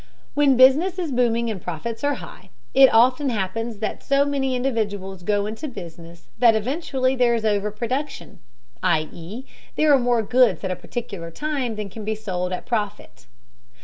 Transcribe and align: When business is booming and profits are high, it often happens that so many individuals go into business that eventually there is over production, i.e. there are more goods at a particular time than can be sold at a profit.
When 0.33 0.57
business 0.57 0.97
is 0.97 1.11
booming 1.11 1.51
and 1.51 1.61
profits 1.61 2.03
are 2.03 2.15
high, 2.15 2.49
it 2.73 2.91
often 2.91 3.29
happens 3.29 3.77
that 3.77 4.01
so 4.01 4.25
many 4.25 4.55
individuals 4.55 5.21
go 5.21 5.45
into 5.45 5.67
business 5.67 6.27
that 6.39 6.55
eventually 6.55 7.15
there 7.15 7.35
is 7.35 7.45
over 7.45 7.69
production, 7.69 8.39
i.e. 8.81 9.45
there 9.75 9.93
are 9.93 9.99
more 9.99 10.23
goods 10.23 10.63
at 10.63 10.71
a 10.71 10.75
particular 10.75 11.29
time 11.29 11.75
than 11.75 11.87
can 11.87 12.03
be 12.03 12.15
sold 12.15 12.51
at 12.51 12.59
a 12.65 12.65
profit. 12.65 13.27